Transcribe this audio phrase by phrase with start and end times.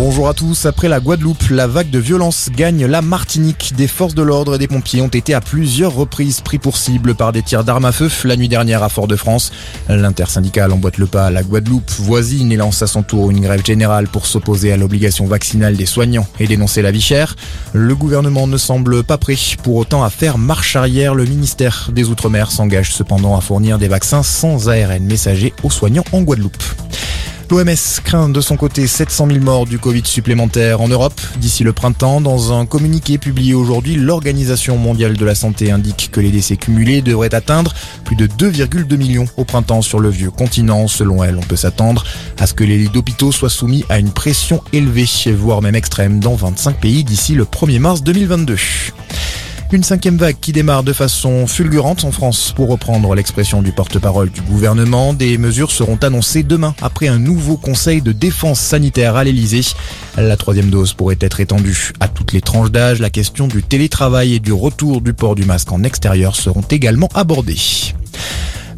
[0.00, 0.64] Bonjour à tous.
[0.64, 3.72] Après la Guadeloupe, la vague de violence gagne la Martinique.
[3.76, 7.16] Des forces de l'ordre et des pompiers ont été à plusieurs reprises pris pour cible
[7.16, 9.50] par des tirs d'armes à feu la nuit dernière à Fort-de-France.
[9.88, 13.66] L'intersyndicale emboîte le pas à la Guadeloupe voisine et lance à son tour une grève
[13.66, 17.34] générale pour s'opposer à l'obligation vaccinale des soignants et dénoncer la vie chère.
[17.72, 19.34] Le gouvernement ne semble pas prêt
[19.64, 21.16] pour autant à faire marche arrière.
[21.16, 26.04] Le ministère des Outre-mer s'engage cependant à fournir des vaccins sans ARN messager aux soignants
[26.12, 26.87] en Guadeloupe.
[27.50, 31.72] L'OMS craint de son côté 700 000 morts du Covid supplémentaires en Europe d'ici le
[31.72, 32.20] printemps.
[32.20, 37.00] Dans un communiqué publié aujourd'hui, l'Organisation mondiale de la santé indique que les décès cumulés
[37.00, 37.72] devraient atteindre
[38.04, 40.88] plus de 2,2 millions au printemps sur le vieux continent.
[40.88, 42.04] Selon elle, on peut s'attendre
[42.38, 46.20] à ce que les lits d'hôpitaux soient soumis à une pression élevée, voire même extrême,
[46.20, 48.56] dans 25 pays d'ici le 1er mars 2022.
[49.70, 52.54] Une cinquième vague qui démarre de façon fulgurante en France.
[52.56, 57.58] Pour reprendre l'expression du porte-parole du gouvernement, des mesures seront annoncées demain après un nouveau
[57.58, 59.74] conseil de défense sanitaire à l'Elysée.
[60.16, 62.98] La troisième dose pourrait être étendue à toutes les tranches d'âge.
[63.00, 67.10] La question du télétravail et du retour du port du masque en extérieur seront également
[67.14, 67.58] abordées.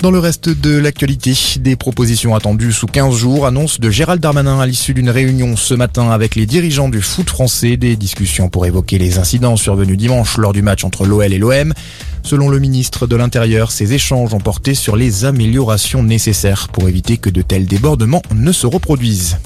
[0.00, 4.58] Dans le reste de l'actualité, des propositions attendues sous 15 jours, annonce de Gérald Darmanin
[4.58, 8.64] à l'issue d'une réunion ce matin avec les dirigeants du foot français, des discussions pour
[8.64, 11.74] évoquer les incidents survenus dimanche lors du match entre l'OL et l'OM.
[12.22, 17.18] Selon le ministre de l'Intérieur, ces échanges ont porté sur les améliorations nécessaires pour éviter
[17.18, 19.36] que de tels débordements ne se reproduisent.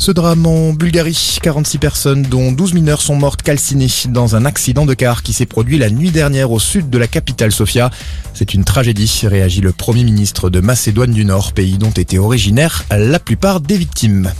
[0.00, 4.86] Ce drame en Bulgarie, 46 personnes dont 12 mineurs sont mortes calcinées dans un accident
[4.86, 7.90] de car qui s'est produit la nuit dernière au sud de la capitale Sofia.
[8.32, 12.84] C'est une tragédie, réagit le premier ministre de Macédoine du Nord, pays dont étaient originaires
[12.90, 14.30] la plupart des victimes.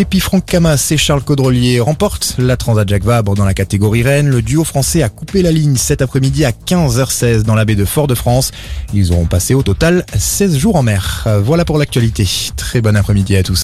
[0.00, 4.04] Et puis Franck Camas et Charles Caudrelier remportent la Transat Jacques Vabre dans la catégorie
[4.04, 4.28] Rennes.
[4.28, 7.84] Le duo français a coupé la ligne cet après-midi à 15h16 dans la baie de
[7.84, 8.52] Fort-de-France.
[8.94, 11.26] Ils auront passé au total 16 jours en mer.
[11.42, 12.28] Voilà pour l'actualité.
[12.54, 13.56] Très bon après-midi à tous.